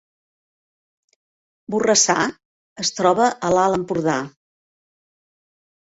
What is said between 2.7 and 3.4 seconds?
es troba